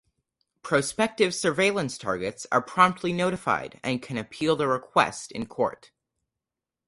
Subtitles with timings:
[0.63, 5.91] Prospective surveillance targets are promptly notified and can appeal the request in court.